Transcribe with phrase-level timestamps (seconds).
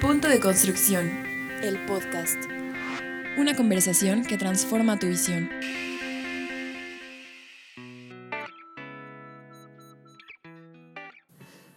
[0.00, 1.10] Punto de construcción.
[1.60, 2.38] El podcast.
[3.36, 5.50] Una conversación que transforma tu visión.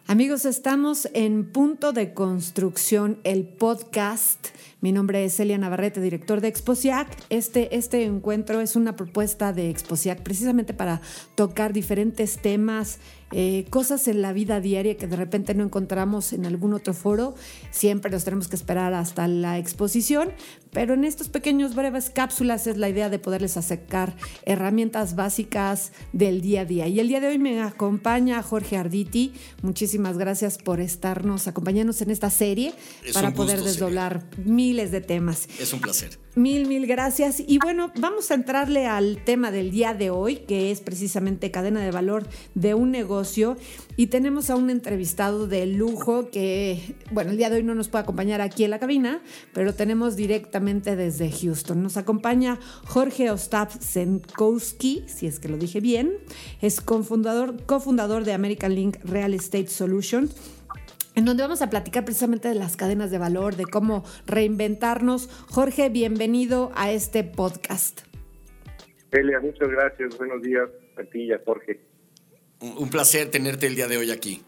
[0.05, 4.49] Amigos, estamos en Punto de Construcción, el podcast.
[4.81, 7.08] Mi nombre es Celia Navarrete, director de Exposiac.
[7.29, 11.01] Este, este encuentro es una propuesta de Exposiac precisamente para
[11.33, 12.99] tocar diferentes temas
[13.32, 17.36] eh, cosas en la vida diaria que de repente no encontramos en algún otro foro.
[17.72, 20.31] Siempre nos tenemos que esperar hasta la exposición,
[20.71, 26.41] pero en estos pequeños breves cápsulas es la idea de poderles acercar herramientas básicas del
[26.41, 26.88] día a día.
[26.88, 29.34] Y el día de hoy me acompaña Jorge Arditi.
[29.61, 32.73] Muchísimas gracias por estarnos, acompañándonos en esta serie
[33.13, 35.49] para poder desdoblar miles de temas.
[35.59, 36.17] Es un placer.
[36.35, 37.41] Mil, mil gracias.
[37.45, 41.81] Y bueno, vamos a entrarle al tema del día de hoy, que es precisamente cadena
[41.81, 43.58] de valor de un negocio.
[43.97, 47.89] Y tenemos a un entrevistado de lujo que, bueno, el día de hoy no nos
[47.89, 49.22] puede acompañar aquí en la cabina,
[49.53, 51.81] pero tenemos directamente desde Houston.
[51.81, 56.17] Nos acompaña Jorge Ostap Zenkowski, si es que lo dije bien.
[56.61, 60.36] Es cofundador, cofundador de American Link Real Estate Solutions
[61.13, 65.27] en donde vamos a platicar precisamente de las cadenas de valor, de cómo reinventarnos.
[65.49, 68.02] Jorge, bienvenido a este podcast.
[69.11, 70.17] Elia, muchas gracias.
[70.17, 71.81] Buenos días a ti y a Jorge.
[72.61, 74.41] Un placer tenerte el día de hoy aquí.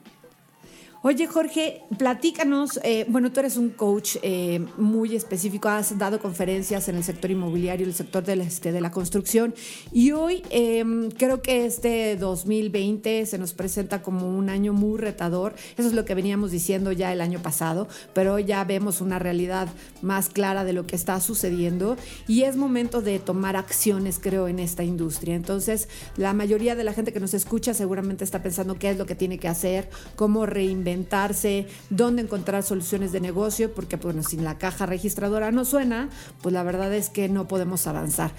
[1.06, 2.80] Oye, Jorge, platícanos.
[2.82, 7.30] Eh, bueno, tú eres un coach eh, muy específico, has dado conferencias en el sector
[7.30, 9.54] inmobiliario, el sector del, este, de la construcción.
[9.92, 15.56] Y hoy em, creo que este 2020 se nos presenta como un año muy retador.
[15.78, 19.20] Eso es lo que veníamos diciendo ya el año pasado, pero hoy ya vemos una
[19.20, 19.68] realidad
[20.02, 21.98] más clara de lo que está sucediendo.
[22.30, 25.36] Y es momento de tomar acciones, creo, en esta industria.
[25.36, 29.06] Entonces, la mayoría de la gente que nos escucha seguramente está pensando qué es lo
[29.06, 30.93] que tiene que hacer, cómo reinventar
[31.90, 36.10] dónde encontrar soluciones de negocio, porque bueno, sin la caja registradora no suena,
[36.42, 38.32] pues la verdad es que no podemos avanzar.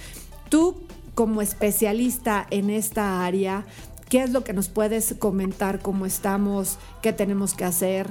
[0.49, 0.83] Tú,
[1.15, 3.65] como especialista en esta área,
[4.09, 5.81] ¿qué es lo que nos puedes comentar?
[5.81, 6.79] ¿Cómo estamos?
[7.03, 8.09] ¿Qué tenemos que hacer?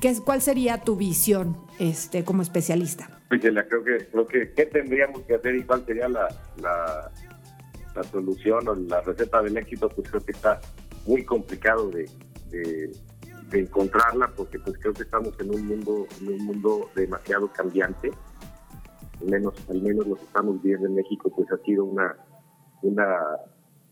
[0.00, 3.08] ¿Qué, ¿Cuál sería tu visión este, como especialista?
[3.28, 6.28] Pues creo que, creo que ¿qué tendríamos que hacer y cuál sería la,
[6.60, 7.10] la,
[8.04, 9.88] solución o la receta del éxito?
[9.88, 10.60] Pues creo que está
[11.06, 12.06] muy complicado de
[13.60, 18.10] encontrarla porque pues creo que estamos en un mundo en un mundo demasiado cambiante.
[19.20, 22.16] Al menos al menos lo que estamos viendo en México pues ha sido una
[22.82, 23.18] una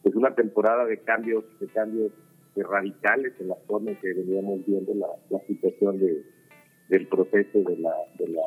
[0.02, 2.12] pues una temporada de cambios de cambios
[2.56, 6.22] radicales en la forma en que veníamos viendo la, situación de,
[6.88, 8.42] del proceso de la de la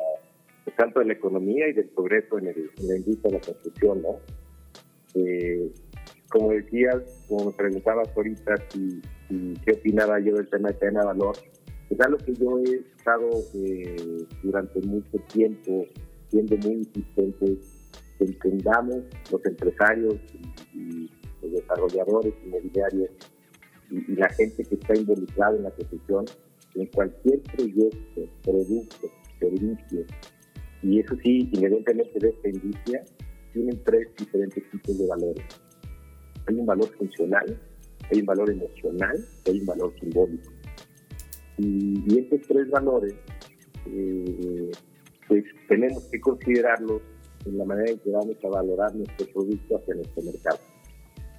[0.76, 4.02] tanto de la economía y del progreso en, el, en la industria de la construcción
[4.02, 4.18] no
[5.14, 5.72] eh,
[6.28, 11.06] como decías, como me preguntabas ahorita si, qué opinaba yo del tema de cadena de
[11.06, 11.36] valor,
[11.90, 15.86] es algo que yo he estado eh, durante mucho tiempo
[16.28, 17.58] siendo muy insistente
[18.18, 18.96] que entendamos
[19.30, 20.16] los empresarios
[20.72, 21.10] y,
[21.42, 23.10] los desarrolladores inmobiliarios
[23.90, 26.24] y, y, la gente que está involucrada en la construcción
[26.74, 29.08] en cualquier proyecto, producto,
[29.38, 30.06] servicio,
[30.84, 33.04] y eso sí, independientemente de esta industria,
[33.52, 35.44] tienen tres diferentes tipos de valores.
[36.46, 37.58] Hay un valor funcional,
[38.10, 40.52] hay un valor emocional y hay un valor simbólico.
[41.58, 43.14] Y, estos tres valores,
[43.86, 44.70] eh,
[45.28, 47.02] pues tenemos que considerarlos
[47.46, 50.58] en la manera en que vamos a valorar nuestro producto hacia nuestro mercado.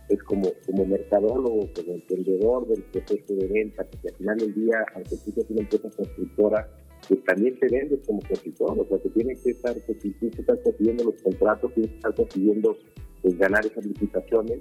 [0.07, 4.85] Es como, como mercadólogo, como emprendedor del proceso de venta, porque al final del día,
[4.93, 6.69] aunque tú seas una empresa constructora,
[7.07, 10.27] pues también te vendes como constructor, o sea, te tienes que estar, pues, si tú
[10.37, 12.77] estás consiguiendo los contratos, tienes que estar consiguiendo
[13.21, 14.59] pues, ganar esas licitaciones,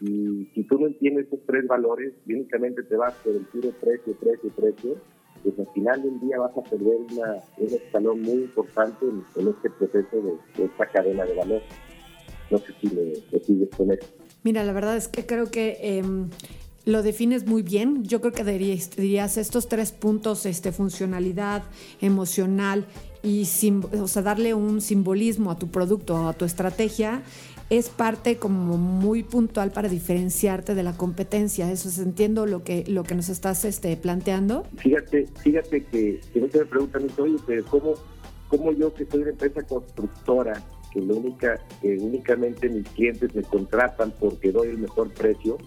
[0.00, 4.14] y si tú no entiendes esos tres valores únicamente te vas por el puro precio,
[4.14, 4.96] precio, precio,
[5.42, 9.70] pues al final del día vas a perder una, un escalón muy importante en, este
[9.70, 10.16] proceso
[10.56, 11.62] de, esta cadena de valor.
[12.50, 14.06] No sé si me, sigues con eso.
[14.42, 16.30] Mira, la verdad es que creo que em,
[16.84, 18.04] lo defines muy bien.
[18.04, 21.62] Yo creo que dirías, dirías estos tres puntos, este, funcionalidad,
[22.00, 22.86] emocional
[23.22, 23.48] y
[23.98, 27.22] o sea, darle un simbolismo a tu producto, a tu estrategia,
[27.70, 31.70] es parte como muy puntual para diferenciarte de la competencia.
[31.70, 34.64] Eso es, entiendo lo que, lo que nos estás este, planteando.
[34.76, 37.94] Fíjate, fíjate que, que me preguntan, oye, pero ¿cómo,
[38.48, 40.62] ¿cómo yo que soy una empresa constructora,
[40.92, 45.58] que, lo única, que únicamente mis clientes me contratan porque doy el mejor precio?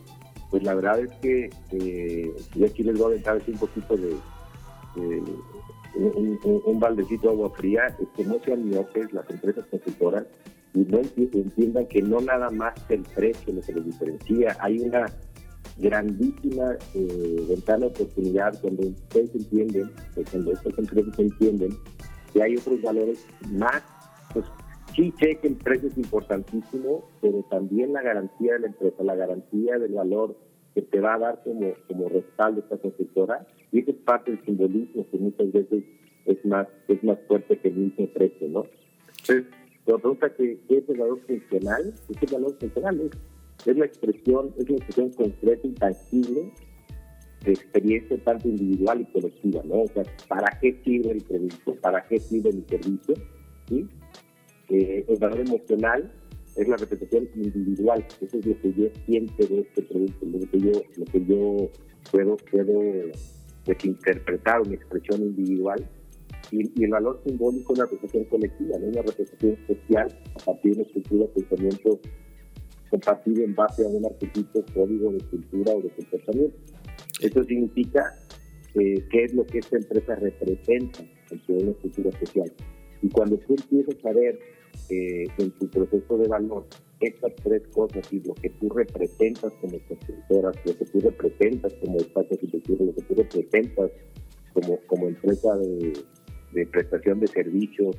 [0.51, 1.49] Pues la verdad es que,
[2.55, 4.15] y aquí les voy a aventar un poquito de,
[5.95, 10.25] un, un, baldecito de agua fría, es que no sean miopes las empresas constructoras
[10.85, 15.05] no entiendan que no nada más el precio lo que les diferencia, hay una
[15.77, 19.91] grandísima eh, ventana de oportunidad cuando ustedes entienden,
[20.31, 21.69] cuando estas empresas entienden
[22.33, 23.83] que hay otros valores más,
[24.33, 24.45] pues
[24.95, 29.15] sí sé que el precio es importantísimo, pero también la garantía de la empresa, la
[29.15, 30.35] garantía del valor
[30.73, 34.43] que te va a dar como, como respaldo esta constructora, y eso es parte del
[34.45, 35.83] simbolismo que muchas veces
[36.25, 38.65] es más, es más fuerte que el mismo precio, ¿no?
[40.87, 43.11] Entonces, la pregunta que es el valor funcional, es el valor funcional, es
[43.65, 46.51] es la expresión, es la expresión concreta y tangible
[47.43, 49.81] de experiencia tanto individual y colectiva, ¿no?
[49.81, 51.75] O sea, ¿para qué sirve el producto?
[51.81, 53.15] ¿Para qué sirve el servicio?
[53.67, 53.87] ¿Sí?
[54.69, 56.11] Eh, el valor emocional
[56.55, 60.59] es la representación individual, eso es lo que yo siento de este producto, lo que
[60.59, 61.71] yo, lo que yo
[62.11, 63.11] puedo, puedo
[63.65, 65.87] pues, interpretar una expresión individual.
[66.51, 68.87] Y, el valor simbólico es la representación colectiva, ¿no?
[68.87, 71.99] una representación social a partir de una estructura de pensamiento
[72.89, 76.57] compartido en base a un arquetipo, código de cultura o de comportamiento.
[77.21, 78.13] Eso significa
[78.75, 82.51] eh, qué es lo que esta empresa representa en una estructura social.
[83.01, 84.39] Y cuando tú empiezas a ver
[84.89, 86.65] eh, en tu proceso de valor
[86.99, 91.97] estas tres cosas y lo que tú representas como constructora, lo que tú representas como
[91.97, 93.91] espacio arquitectura, lo que tú representas
[94.53, 95.93] como, como empresa de,
[96.57, 97.95] de prestación de servicios,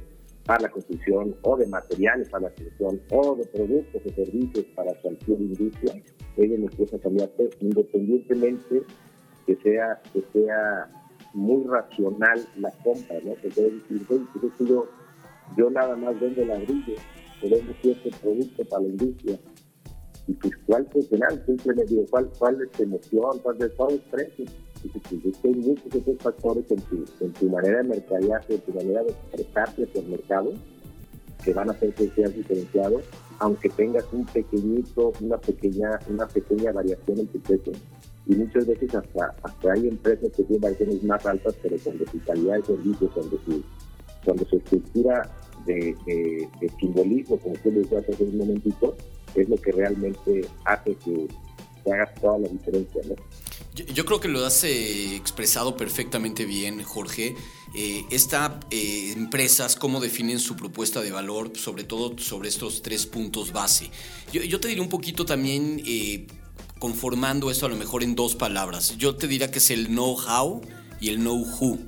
[0.48, 4.94] para la construcción o de materiales para la construcción o de productos o servicios para
[5.02, 6.02] cualquier industria,
[6.38, 8.82] ella nos puede cambiarte independientemente
[9.46, 10.88] que sea, que sea
[11.34, 13.34] muy racional la compra, ¿no?
[13.34, 14.88] Que puede decir, pues yo,
[15.58, 16.94] yo nada más vendo ladrillo,
[17.42, 19.38] o vendo cierto producto para la industria,
[20.26, 24.44] y pues cuál funcional, simplemente digo, cuál, cuál es tu emoción, cuál es el precio
[25.44, 29.10] hay muchos otros factores en tu, en tu manera de mercadearse, en tu manera de
[29.10, 30.52] expresarte hacia el mercado,
[31.44, 33.00] que van a hacer que seas diferenciado,
[33.38, 37.72] aunque tengas un pequeñito, una pequeña, una pequeña variación en tu precio.
[38.26, 42.56] Y muchas veces hasta, hasta hay empresas que tienen variaciones más altas, pero su calidad
[42.56, 43.62] de servicio, cuando su,
[44.48, 45.30] su estructura
[45.64, 48.96] de, de, simbolismo, como tú decías hace un momentito,
[49.34, 51.28] es lo que realmente hace que,
[51.84, 53.02] que hagas toda la diferencia.
[53.08, 53.14] ¿no?
[53.74, 57.36] Yo, creo que lo has eh, expresado perfectamente bien, Jorge.
[57.74, 58.04] Eh,
[58.70, 63.90] eh, empresas, cómo definen su propuesta de valor, sobre todo sobre estos tres puntos base.
[64.32, 65.82] Yo, te diría un poquito también,
[66.78, 68.96] conformando esto a lo mejor en dos palabras.
[68.98, 70.60] Yo te diría que es el know-how
[71.00, 71.78] y el know-who.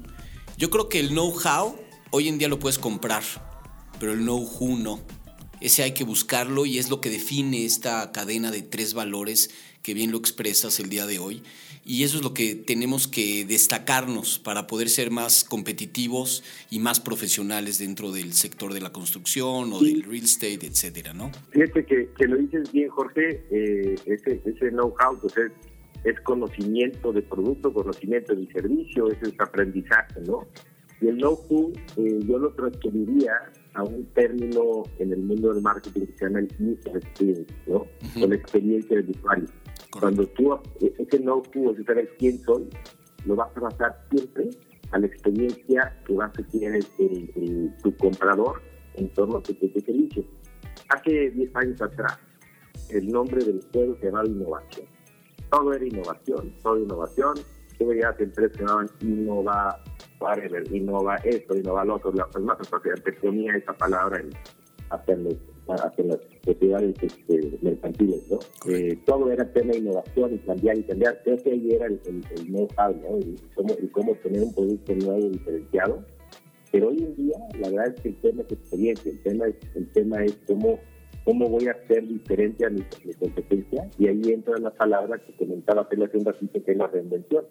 [0.57, 1.77] Yo creo que el know-how
[2.11, 3.25] hoy en día lo puedes comprar,
[3.99, 5.01] pero el know-who no.
[5.61, 9.51] Ese hay que buscarlo y es lo que define esta cadena de tres valores
[9.83, 11.43] que bien lo expresas el día de hoy.
[11.85, 17.01] Y eso es lo que tenemos que destacarnos para poder ser más competitivos y más
[17.01, 21.31] profesionales dentro del sector de la construcción o del real estate, etcétera, ¿no?
[21.51, 25.53] Fíjate que, que lo dices bien, Jorge, eh, ese, ese know-how pues es,
[26.05, 30.47] es, conocimiento de producto, conocimiento de servicio, ese es aprendizaje, ¿no?
[31.01, 33.33] Y el know-how eh, yo lo transferiría
[33.75, 37.87] a un término en el mundo del marketing que se llama el user experience, ¿no?
[38.19, 39.47] Con experiencia del usuario.
[39.99, 42.69] Cuando tú, ese know-how de saber quién soy,
[43.27, 44.51] lo vas a basar siempre
[44.93, 48.63] a la experiencia que vas a tener el, tu comprador
[48.95, 50.25] en torno a tu servicio.
[50.89, 52.19] Hace 10 años atrás,
[52.89, 54.87] el nombre del juego se llamaba innovación.
[55.51, 57.35] Todo era innovación, todo innovación.
[57.79, 59.83] Tú veías empresas que llamaban innova,
[60.21, 64.31] whatever, innova esto, innova lo otro, más, porque ponía esa palabra en,
[64.91, 65.25] hasta en
[66.09, 68.39] las sociedades este, mercantiles, ¿no?
[68.69, 71.21] Eh, todo era tema de innovación y cambiar y cambiar.
[71.23, 73.19] Creo que ahí era el, el, know-how, ¿no?
[73.19, 76.05] Y cómo, cómo tener un producto nuevo y diferenciado.
[76.73, 79.57] Pero hoy en día, la verdad es que el tema es experiencia, el tema es,
[79.75, 80.79] el tema es cómo,
[81.25, 82.83] cómo voy a ser diferente a mi,
[83.19, 83.89] competencia.
[83.99, 87.45] Y ahí entra la palabra que comentaba hace un ratito, que es la reinvención.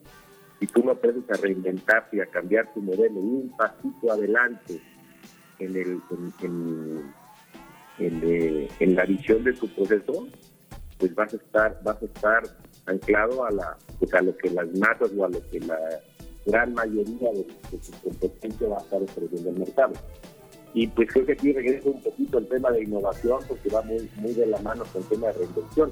[0.59, 4.81] Si tú no aprendes a reinventarte y a cambiar tu modelo un pasito adelante
[5.59, 6.01] en el,
[7.99, 10.27] en, en, la visión de tu proceso,
[10.97, 12.43] pues vas a estar, vas a estar
[12.85, 15.77] anclado a la, pues a lo que las masas o a lo que la
[16.45, 19.93] gran mayoría de, tu competencia va a estar ofreciendo el mercado.
[20.73, 24.09] Y pues creo que aquí regreso un poquito al tema de innovación, porque va muy,
[24.17, 25.91] muy de la mano con el tema de reinvención.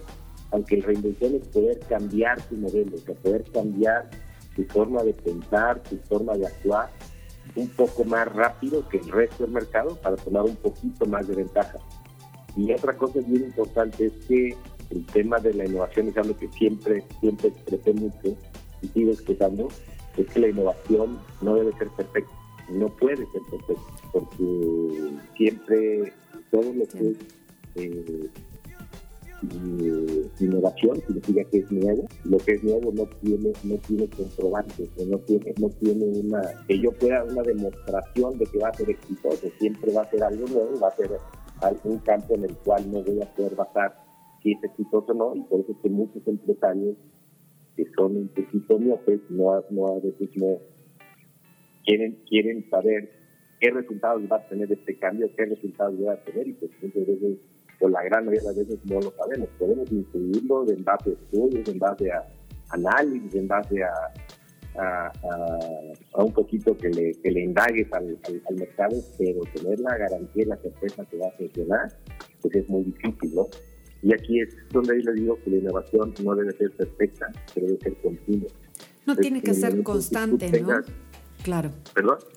[0.51, 4.09] Aunque la reinvención es poder cambiar tu modelo, o sea, poder cambiar
[4.57, 6.89] tu forma de pensar, tu forma de actuar,
[7.55, 11.35] un poco más rápido que el resto del mercado para tomar un poquito más de
[11.35, 11.77] ventaja.
[12.57, 14.57] Y otra cosa bien importante es que
[14.89, 18.35] el tema de la innovación es algo que siempre, siempre expresé mucho
[18.81, 19.67] y sigo expresando,
[20.17, 22.31] es que la innovación no debe ser perfecta,
[22.69, 26.13] no puede ser perfecta, porque siempre
[26.49, 27.15] todo lo que
[27.75, 28.29] eh,
[30.39, 32.07] innovación significa que es nuevo.
[32.23, 36.79] Lo que es nuevo no tiene, no tiene comprobantes, no tiene, no tiene una, que
[36.79, 39.47] yo pueda una demostración de que va a ser exitoso.
[39.59, 41.11] Siempre va a ser algo nuevo, va a ser
[41.61, 43.95] algún campo en el cual no voy a poder basar
[44.41, 46.95] si es exitoso o no, y por eso es que muchos empresarios
[47.75, 50.57] que son un poquito miopes, no, no a veces no
[51.85, 53.11] quieren, quieren saber
[53.59, 57.07] qué resultados va a tener este cambio, qué resultados va a tener, y pues muchas
[57.07, 57.37] veces
[57.79, 59.49] pues la gran mayoría de las veces no lo sabemos.
[59.59, 62.27] Podemos incluirlo en base a estudios, en base a
[62.69, 63.91] análisis, en base a,
[64.77, 70.43] a, un poquito que le, que le indagues al, al, mercado, pero tener la garantía
[70.43, 71.97] y la certeza que va a funcionar,
[72.41, 73.47] pues es muy difícil, ¿no?
[74.03, 77.67] Y aquí es donde yo le digo que la innovación no debe ser perfecta, pero
[77.67, 78.49] debe ser continua.
[79.05, 80.81] No tiene que ser constante, ¿no?
[81.47, 81.71] Claro.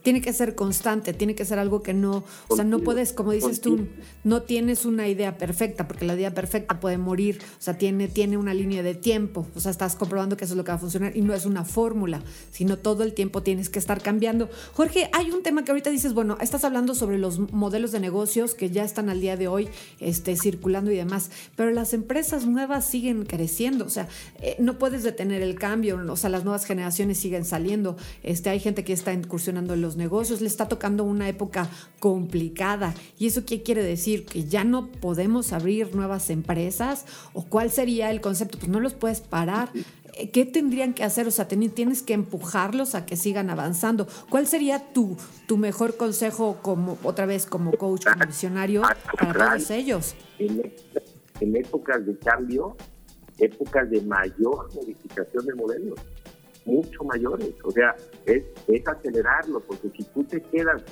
[0.03, 3.33] Tiene que ser constante, tiene que ser algo que no, o sea, no puedes, como
[3.33, 3.87] dices tú,
[4.25, 8.37] no tienes una idea perfecta, porque la idea perfecta puede morir, o sea, tiene, tiene
[8.37, 10.81] una línea de tiempo, o sea, estás comprobando que eso es lo que va a
[10.81, 14.49] funcionar y no es una fórmula, sino todo el tiempo tienes que estar cambiando.
[14.75, 18.55] Jorge, hay un tema que ahorita dices, bueno, estás hablando sobre los modelos de negocios
[18.55, 22.89] que ya están al día de hoy este, circulando y demás, pero las empresas nuevas
[22.89, 24.09] siguen creciendo, o sea,
[24.41, 28.61] eh, no puedes detener el cambio, o sea, las nuevas generaciones siguen saliendo, este, hay
[28.61, 32.95] gente que está incursionando en los negocios, le está tocando una época complicada.
[33.19, 34.25] ¿Y eso qué quiere decir?
[34.25, 37.07] ¿Que ya no podemos abrir nuevas empresas?
[37.33, 38.59] ¿O cuál sería el concepto?
[38.59, 39.71] Pues no los puedes parar.
[40.15, 41.27] Eh, ¿Qué tendrían que hacer?
[41.27, 44.07] O sea, tienes que empujarlos a que sigan avanzando.
[44.29, 45.17] ¿Cuál sería tu,
[45.47, 48.83] tu mejor consejo como otra vez como coach, como visionario
[49.19, 50.15] para todos ellos?
[50.39, 50.73] En,
[51.41, 52.77] en épocas de cambio,
[53.39, 55.99] épocas de mayor modificación de modelos
[56.65, 57.55] mucho mayores.
[57.65, 57.95] O sea,
[58.27, 60.83] es, es acelerarlo, porque si tú te quedas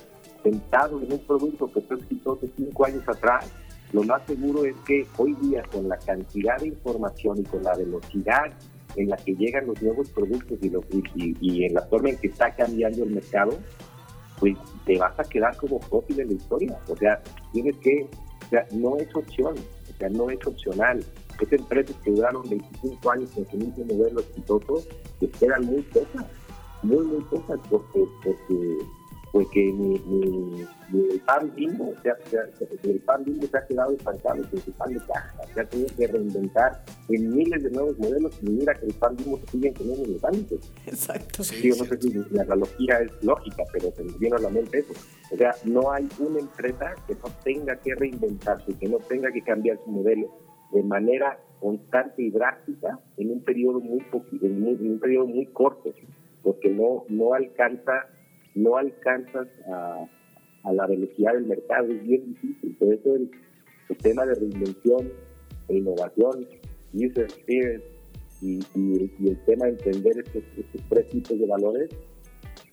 [0.42, 3.50] sentado en un producto que fue exitoso cinco años atrás,
[3.92, 7.74] lo más seguro es que hoy día con la cantidad de información y con la
[7.74, 8.52] velocidad
[8.96, 10.68] en la que llegan los nuevos productos y,
[11.14, 13.58] y, y, en la forma en que está cambiando el mercado,
[14.38, 16.78] pues te vas a quedar como fósil en la historia.
[16.88, 17.22] O sea,
[17.52, 18.08] tienes que,
[18.46, 19.54] o sea, no es opción,
[20.08, 21.04] no es opcional.
[21.40, 24.84] Es empresas que duraron 25 años en su mismo modelo exitoso,
[25.20, 26.26] que quedan muy pocas,
[26.82, 28.78] muy, muy pocas, porque, porque,
[29.32, 32.16] porque ni, ni, el pan bimbo, o sea,
[32.84, 35.88] el pan bimbo se ha quedado estancado en su pan de caja, se ha tenido
[35.96, 39.72] que reinventar en miles de nuevos modelos y mira que el pan bimbo se sigue
[39.72, 40.72] teniendo en los ámbitos.
[40.86, 41.44] Exacto.
[41.44, 44.78] Sí, no sé si la analogía es lógica, pero se nos viene a la mente
[44.78, 44.92] eso.
[45.30, 49.42] O sea, no hay una empresa que no tenga que reinventarse, que no tenga que
[49.42, 50.28] cambiar su modelo
[50.72, 54.02] de manera constante y drástica en un periodo muy,
[54.42, 55.92] en un periodo muy corto,
[56.42, 58.06] porque no, no alcanza,
[58.62, 60.06] no alcanzas a,
[60.64, 62.76] a la velocidad del mercado, es bien difícil.
[62.76, 63.30] Por eso el,
[64.02, 65.10] tema de reinvención
[65.68, 66.46] e innovación,
[66.92, 67.84] user experience
[68.42, 68.58] y,
[69.26, 71.90] el tema de entender estos, estos, tres tipos de valores,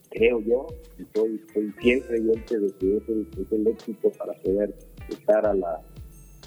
[0.10, 0.68] creo yo,
[1.00, 4.76] y soy, soy fiel creyente de que es el, es el éxito para poder
[5.10, 5.82] estar a la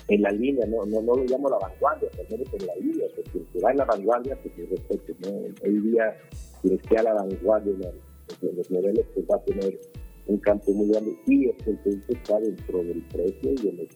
[0.08, 3.44] en la línea, no, no, no lo llamo la vanguardia, menos en la línea, porque
[3.52, 5.38] si va en la vanguardia, pues respeto, ¿no?
[5.62, 6.16] Hoy día,
[6.62, 8.07] quien esté a la vanguardia en,
[8.40, 9.78] los modelos, pues va a tener
[10.26, 13.88] un campo muy grande y el producto está dentro del precio y, en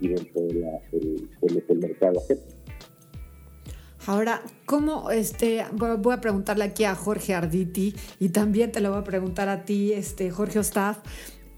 [0.00, 1.30] y dentro de, la, del,
[1.66, 2.22] del mercado
[4.06, 9.00] Ahora, ¿cómo este voy a preguntarle aquí a Jorge Arditi y también te lo voy
[9.00, 10.98] a preguntar a ti, este Jorge Ostaf?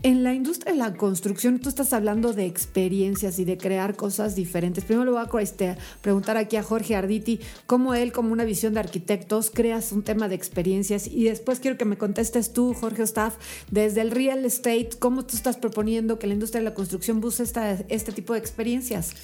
[0.05, 4.37] En la industria de la construcción, tú estás hablando de experiencias y de crear cosas
[4.37, 4.85] diferentes.
[4.85, 8.75] Primero le voy a este, preguntar aquí a Jorge Arditi cómo él, como una visión
[8.75, 11.09] de arquitectos, creas un tema de experiencias.
[11.09, 13.39] Y después quiero que me contestes tú, Jorge Staff,
[13.73, 17.43] desde el real estate, cómo tú estás proponiendo que la industria de la construcción busque
[17.43, 19.15] este tipo de experiencias.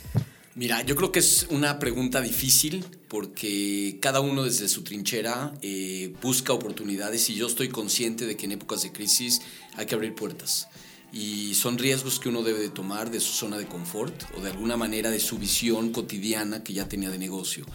[0.56, 6.14] Mira, yo creo que es una pregunta difícil porque cada uno desde su trinchera eh,
[6.22, 9.40] busca oportunidades y yo estoy consciente de que en épocas de crisis
[9.74, 10.68] hay que abrir puertas
[11.12, 14.50] y son riesgos que uno debe de tomar de su zona de confort o de
[14.52, 17.66] alguna manera de su visión cotidiana que ya tenía de negocio.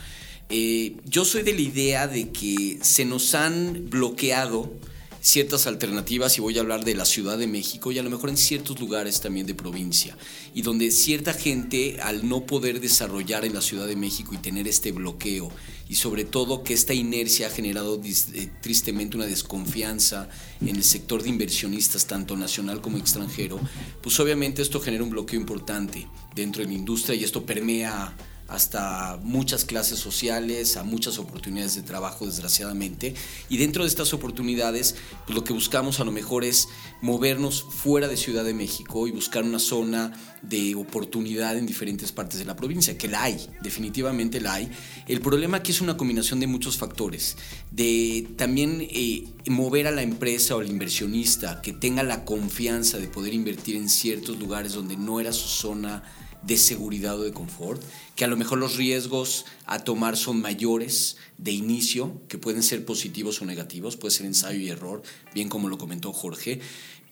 [0.47, 4.73] Eh, yo soy de la idea de que se nos han bloqueado
[5.21, 8.29] ciertas alternativas y voy a hablar de la Ciudad de México y a lo mejor
[8.29, 10.17] en ciertos lugares también de provincia
[10.53, 14.67] y donde cierta gente al no poder desarrollar en la Ciudad de México y tener
[14.67, 15.51] este bloqueo
[15.89, 20.29] y sobre todo que esta inercia ha generado eh, tristemente una desconfianza
[20.61, 23.59] en el sector de inversionistas tanto nacional como extranjero,
[24.01, 28.15] pues obviamente esto genera un bloqueo importante dentro de la industria y esto permea
[28.49, 33.13] hasta muchas clases sociales, a muchas oportunidades de trabajo, desgraciadamente.
[33.47, 36.67] Y dentro de estas oportunidades, pues lo que buscamos a lo mejor es
[37.01, 42.39] movernos fuera de Ciudad de México y buscar una zona de oportunidad en diferentes partes
[42.39, 44.71] de la provincia, que la hay, definitivamente la hay.
[45.07, 47.37] El problema aquí es una combinación de muchos factores,
[47.71, 53.07] de también eh, mover a la empresa o al inversionista que tenga la confianza de
[53.07, 56.03] poder invertir en ciertos lugares donde no era su zona
[56.41, 57.81] de seguridad o de confort,
[58.15, 62.85] que a lo mejor los riesgos a tomar son mayores de inicio, que pueden ser
[62.85, 65.03] positivos o negativos, puede ser ensayo y error,
[65.33, 66.61] bien como lo comentó Jorge,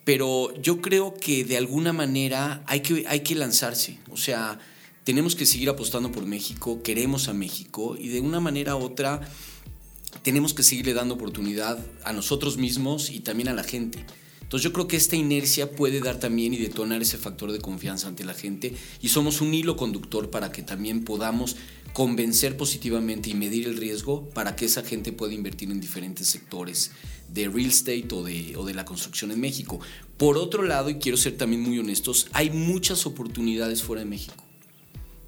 [0.04, 4.58] pero yo creo que de alguna manera hay que, hay que lanzarse, o sea,
[5.04, 9.20] tenemos que seguir apostando por México, queremos a México y de una manera u otra
[10.22, 14.04] tenemos que seguirle dando oportunidad a nosotros mismos y también a la gente.
[14.48, 18.08] Entonces yo creo que esta inercia puede dar también y detonar ese factor de confianza
[18.08, 21.56] ante la gente y somos un hilo conductor para que también podamos
[21.92, 26.92] convencer positivamente y medir el riesgo para que esa gente pueda invertir en diferentes sectores
[27.28, 29.80] de real estate o de, o de la construcción en México.
[30.16, 34.42] Por otro lado, y quiero ser también muy honestos, hay muchas oportunidades fuera de México,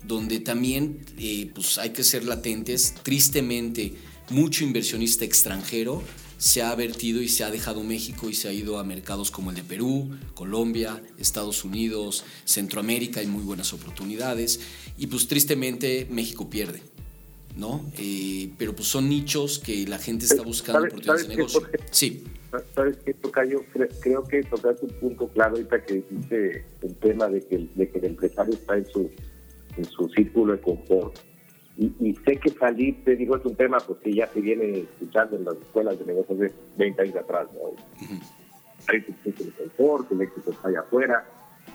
[0.02, 2.94] donde también eh, pues hay que ser latentes.
[3.02, 3.92] Tristemente,
[4.30, 6.02] mucho inversionista extranjero
[6.40, 9.50] se ha vertido y se ha dejado México y se ha ido a mercados como
[9.50, 14.58] el de Perú, Colombia, Estados Unidos, Centroamérica, hay muy buenas oportunidades
[14.96, 16.80] y pues tristemente México pierde.
[17.56, 17.84] ¿no?
[17.98, 21.60] Eh, pero pues son nichos que la gente está buscando oportunidades de negocio.
[21.90, 22.24] sí.
[22.74, 23.62] ¿Sabes qué, Tocayo?
[24.00, 27.98] Creo que tocaste un punto claro ahorita que dice el tema de que, de que
[27.98, 29.10] el empresario está en su,
[29.76, 31.16] en su círculo de confort
[31.80, 35.36] y, sé que salir, te digo, es un tema pues que ya se viene escuchando
[35.36, 37.70] en las escuelas de negocios de 20 años atrás, ¿no?
[38.88, 41.24] Hay que el confort, el éxito está allá afuera,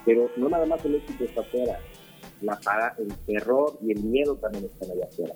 [0.05, 1.79] pero no nada más el éxito está afuera,
[2.41, 5.33] la el terror y el miedo también están allá afuera.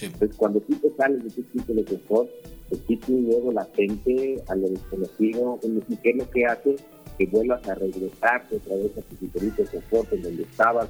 [0.00, 2.30] Entonces, cuando tú te sales de tu círculo de confort,
[2.70, 6.76] existe un miedo latente a lo desconocido, ¿y qué es lo que hace?
[7.18, 10.88] Que vuelvas a regresarte otra vez a tu círculo de confort en donde estabas,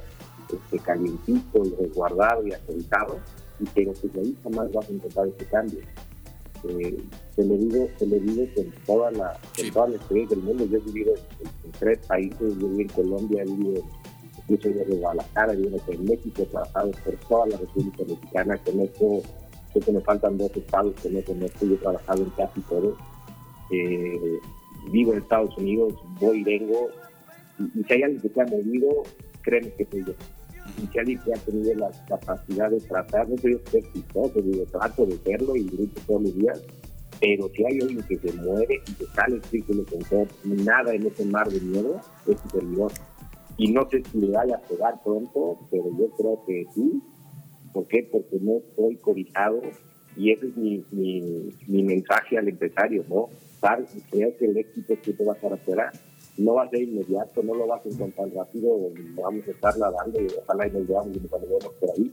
[0.53, 3.19] este, calientito y resguardado y aceitado,
[3.61, 5.81] y pero pues ahí jamás vas a encontrar ese cambio.
[6.69, 6.97] Eh,
[7.35, 9.37] se le digo, se le digo que en toda la,
[9.73, 13.43] toda la experiencia del mundo, yo he vivido en, tres países, yo viví en Colombia,
[13.43, 13.83] he vivido
[14.49, 19.23] incluso de Guadalajara, he vivido en México, he trabajado por toda la República Mexicana, conozco,
[19.73, 22.97] creo que me faltan dos estados que no conozco, yo he trabajado en casi todo.
[23.73, 24.39] Eh,
[24.91, 26.91] vivo en Estados Unidos, voy y vengo,
[27.59, 28.89] y, y si hay alguien que se ha movido,
[29.43, 30.13] créeme que soy yo
[30.79, 35.17] y alguien que ha tenido la capacidad de tratar, no soy exitoso, digo, trato de
[35.19, 36.63] serlo y grito todos los días,
[37.21, 41.07] pero si hay alguien que se muere y que sale el círculo con nada en
[41.07, 42.93] ese mar de miedo, es su servidor.
[43.59, 47.03] Y no sé si le vaya a pegar pronto, pero yo creo que sí.
[47.73, 48.09] ¿Por qué?
[48.11, 49.61] Porque no estoy cobijado
[50.17, 50.85] y ese es mi,
[51.69, 53.29] mensaje al empresario, ¿no?
[54.11, 55.53] Creo que el éxito que te va a estar
[56.39, 60.21] no va a ser inmediato, no lo vas a encontrar rápido, vamos a estar nadando
[60.21, 61.19] y ojalá y nos veamos
[61.81, 62.13] por ahí,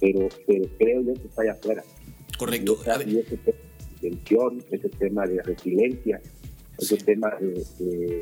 [0.00, 1.82] pero, pero creo yo que está allá afuera.
[2.38, 2.76] Correcto.
[3.06, 3.58] Y, ese tema
[4.00, 6.20] de tensión, ese tema de resiliencia,
[6.78, 8.20] ese tema de,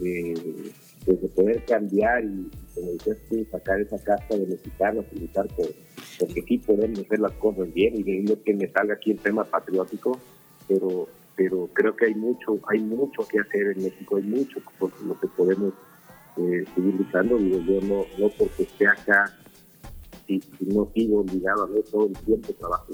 [0.00, 5.68] de, poder cambiar y, como dices tú, sacar esa casta de mexicanos y luchar por,
[6.18, 8.04] porque sí podemos hacer las cosas bien y
[8.36, 10.18] que me salga aquí el tema patriótico,
[10.68, 14.90] pero pero creo que hay mucho, hay mucho que hacer en México, hay mucho por
[15.02, 15.72] lo que podemos
[16.36, 17.38] eh, seguir luchando.
[17.38, 19.36] Digo, yo no, no porque esté acá,
[20.26, 22.92] si, no sigo obligado a ver todo el tiempo trabajo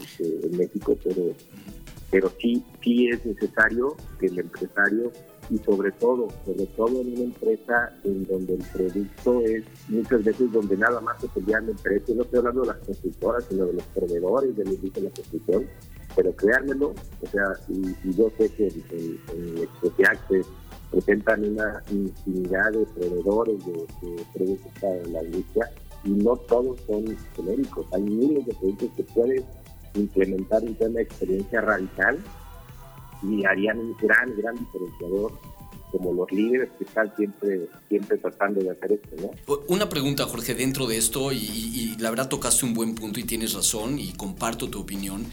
[0.00, 1.22] este, en México, pero,
[2.10, 5.12] pero sí, sí es necesario que el empresario
[5.50, 10.52] y sobre todo, sobre todo en una empresa en donde el producto es muchas veces
[10.52, 13.72] donde nada más se pelean entre ellos, no estoy hablando de las constructoras, sino de
[13.74, 15.66] los proveedores de de la construcción,
[16.18, 19.68] pero créanmelo, o sea, y, yo sé que en, en,
[20.28, 20.44] se
[20.90, 23.86] presentan una infinidad de proveedores de,
[24.34, 25.70] productos para la industria
[26.02, 27.86] y no todos son genéricos.
[27.92, 29.44] Hay miles de productos que pueden
[29.94, 32.18] implementar un tema de experiencia radical
[33.22, 35.32] y harían un gran, gran diferenciador
[35.90, 39.56] como los líderes que están siempre, siempre tratando de hacer esto, ¿no?
[39.68, 43.24] Una pregunta, Jorge, dentro de esto, y, y, la verdad tocaste un buen punto y
[43.24, 45.24] tienes razón, y comparto tu opinión.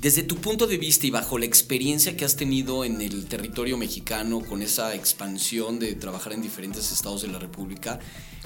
[0.00, 3.76] Desde tu punto de vista y bajo la experiencia que has tenido en el territorio
[3.76, 7.98] mexicano con esa expansión de trabajar en diferentes estados de la República,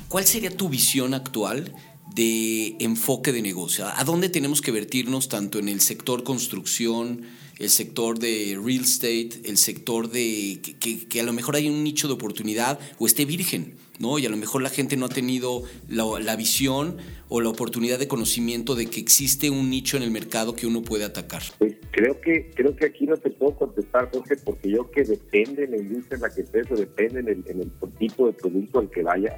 [0.09, 1.75] ¿cuál sería tu visión actual
[2.15, 3.87] de enfoque de negocio?
[3.87, 7.25] ¿A dónde tenemos que vertirnos tanto en el sector construcción,
[7.59, 12.07] el sector de real estate, el sector de que, a lo mejor hay un nicho
[12.07, 14.19] de oportunidad o esté virgen, ¿no?
[14.19, 18.07] Y a lo mejor la gente no ha tenido la, visión o la oportunidad de
[18.07, 21.43] conocimiento de que existe un nicho en el mercado que uno puede atacar.
[21.59, 25.65] Pues creo que creo que aquí no te puedo contestar, Jorge, porque yo que depende
[25.65, 28.91] en la industria en la que estés o depende en el, tipo de producto al
[28.91, 29.37] que vaya,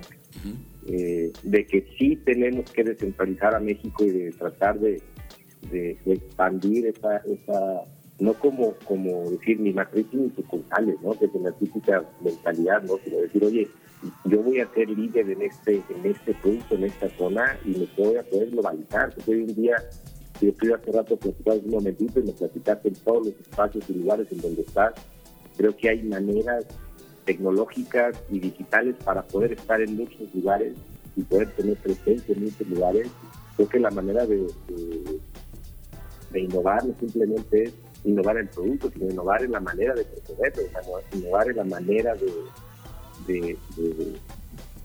[0.87, 5.02] eh, de que sí tenemos que descentralizar a México y de tratar de,
[6.04, 7.85] expandir esa, esa
[8.20, 11.14] no como, como decir ni matriz ni sucursales, ¿no?
[11.14, 12.98] Desde la típica mentalidad, ¿no?
[13.02, 13.68] Sino decir, oye,
[14.24, 17.88] yo voy a ser líder en este, en este punto, en esta zona, y me
[17.96, 19.14] voy a poder globalizar.
[19.14, 19.76] Porque hoy en día,
[20.40, 23.94] yo estoy hace rato platicando un momentito y me platicaste en todos los espacios y
[23.94, 24.92] lugares en donde estás.
[25.56, 26.66] Creo que hay maneras
[27.24, 30.74] tecnológicas y digitales para poder estar en muchos lugares
[31.16, 33.09] y poder tener presencia en muchos lugares.
[33.56, 34.46] Creo que la manera de,
[36.30, 40.52] de, innovar no simplemente es innovar el producto, sino innovar en la manera de proceder,
[41.12, 43.56] innovar en la manera de,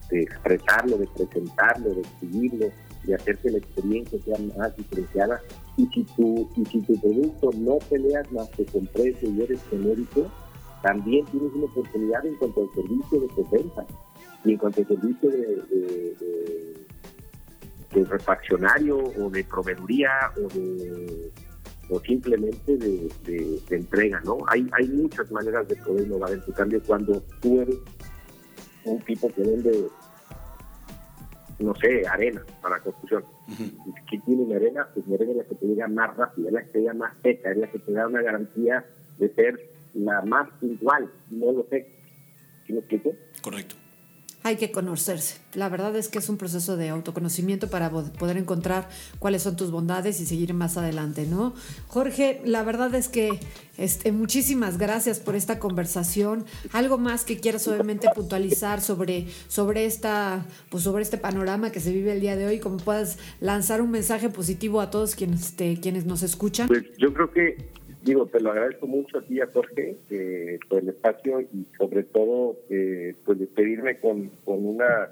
[0.10, 2.68] de, expresarlo, de presentarlo, de escribirlo,
[3.04, 5.42] de hacer que la experiencia sea más diferenciada.
[5.78, 9.62] Y si tu, y si tu producto no peleas más que con precio y eres
[9.70, 10.32] genérico,
[10.82, 13.86] también tienes una oportunidad en cuanto al servicio de defensa
[14.44, 15.56] y en cuanto al servicio de,
[17.92, 21.32] de, refaccionario o de proveeduría o de
[21.90, 23.10] o simplemente de,
[23.70, 24.38] entrega, ¿no?
[24.48, 27.76] Hay, hay muchas maneras de poder innovar en tu cambio cuando tú eres
[28.86, 29.88] un tipo que vende,
[31.60, 33.24] no sé, arena para construcción.
[34.10, 34.88] ¿Qué tiene arena?
[34.94, 36.94] Pues mi arena es la que te llega más rápida, es la que te llega
[36.94, 38.86] más seca, es la que te da una garantía
[39.18, 41.88] de ser la más igual, no lo sé.
[42.66, 43.14] ¿Sí me explico?
[43.42, 43.76] Correcto
[44.46, 45.40] hay que conocerse.
[45.56, 49.72] La verdad es que es un proceso de autoconocimiento para poder encontrar cuáles son tus
[49.72, 51.56] bondades y seguir más adelante, ¿no?
[51.88, 53.40] Jorge, la verdad es que
[53.80, 56.46] este, muchísimas gracias por esta conversación.
[56.74, 61.92] Algo más que quieras obviamente puntualizar sobre, sobre, esta, pues sobre este panorama que se
[61.92, 66.06] vive el día de hoy, como puedas lanzar un mensaje positivo a todos quienes, quienes
[66.06, 66.68] nos escuchan.
[66.68, 67.58] Pues yo creo que
[68.06, 72.56] digo, te lo agradezco mucho a a Jorge, eh, por el espacio y sobre todo,
[72.70, 75.10] eh, pues despedirme con, con una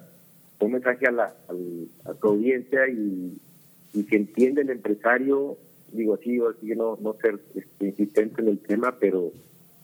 [0.60, 1.36] un mensaje a, la,
[2.06, 3.38] a, tu audiencia y,
[4.10, 5.58] que entiende el empresario,
[5.92, 9.32] digo así, así no, no ser este, insistente en el tema, pero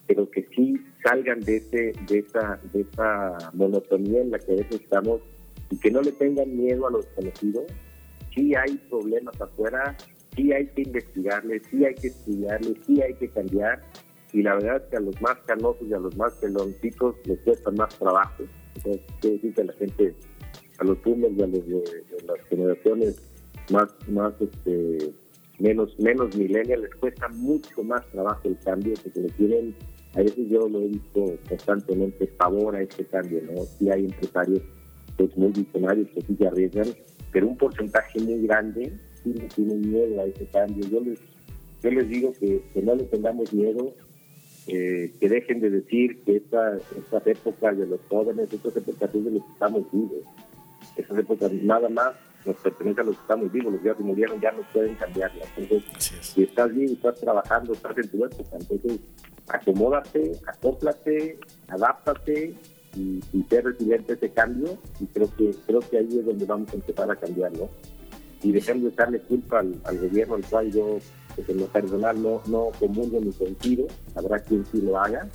[0.07, 4.55] pero que sí salgan de ese de esa de esa monotonía en la que a
[4.55, 5.21] veces estamos
[5.69, 7.63] y que no le tengan miedo a lo desconocido.
[8.33, 9.95] Sí hay problemas afuera,
[10.35, 13.81] sí hay que investigarle, sí hay que estudiarle, sí hay que cambiar.
[14.31, 17.39] Y la verdad es que a los más canosos y a los más peloncitos les
[17.39, 18.43] cuesta más trabajo.
[18.75, 20.15] Entonces, quiero decir que la gente,
[20.77, 21.83] a los boomers y a los de,
[22.27, 23.21] las generaciones
[23.71, 25.13] más, más este,
[25.57, 29.75] menos, menos millennials les cuesta mucho más trabajo el cambio, porque le tienen,
[30.13, 33.63] a veces yo lo he visto constantemente, favor a este cambio, ¿no?
[33.63, 34.61] Sí hay empresarios
[35.17, 36.87] pues, muy visionarios que sí se arriesgan,
[37.31, 40.87] pero un porcentaje muy grande sí tienen miedo a ese cambio.
[40.87, 41.19] Yo les,
[41.81, 43.93] yo les digo que, no le tengamos miedo,
[44.67, 49.31] eh, que dejen de decir que esta, estas épocas de los jóvenes, estas épocas de
[49.31, 50.23] los que estamos vivos.
[50.95, 52.13] Esas épocas nada más
[52.45, 54.95] nos pertenecen a los que estamos vivos, los que ya se murieron ya no pueden
[54.95, 55.47] cambiarlas.
[55.57, 55.89] Entonces,
[56.21, 58.99] si estás vivo, estás trabajando, estás en tu época, entonces
[59.47, 62.53] acomódate, acóplate, adáptate
[62.95, 66.45] y, y ser resiliente a ese cambio y creo que creo que ahí es donde
[66.45, 67.69] vamos a empezar a cambiar, ¿no?
[68.41, 70.97] Y dejando de darle culpa al, gobierno, al cual yo,
[71.35, 73.87] pues, en lo personal, no, no comulgo ni sentido.
[74.15, 75.27] Habrá quien sí lo haga,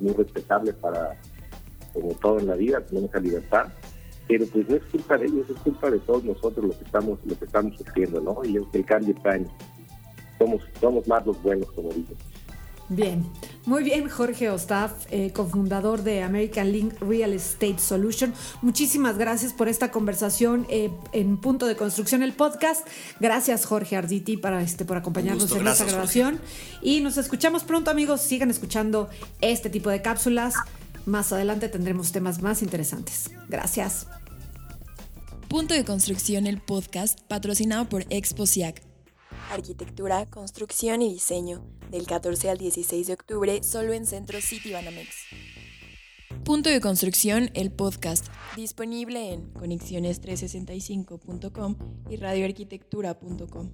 [0.00, 1.20] muy respetable para,
[1.92, 3.66] como todo en la vida, tener esa libertad.
[4.28, 7.18] Pero pues no es culpa de ellos, es culpa de todos nosotros lo que estamos,
[7.24, 8.44] lo que estamos sufriendo, ¿no?
[8.44, 9.46] Y el cambio está en,
[10.38, 12.16] somos, somos más los buenos, como dicen.
[12.88, 13.24] Bien,
[13.66, 18.32] muy bien, Jorge Ostaf, eh, cofundador de American Link Real Estate Solution.
[18.62, 22.86] Muchísimas gracias por esta conversación eh, en Punto de Construcción, el podcast.
[23.18, 26.40] Gracias, Jorge Arditi, para este, por acompañarnos en esta grabación.
[26.80, 28.20] Y nos escuchamos pronto, amigos.
[28.20, 30.54] Sigan escuchando este tipo de cápsulas.
[31.04, 33.30] Más adelante tendremos temas más interesantes.
[33.48, 34.06] Gracias.
[35.48, 38.82] Punto de Construcción, el podcast, patrocinado por Exposiac.
[39.50, 45.08] Arquitectura, construcción y diseño del 14 al 16 de octubre solo en Centro City Banamex.
[46.44, 51.76] Punto de construcción, el podcast, disponible en conexiones365.com
[52.08, 53.70] y radioarquitectura.com.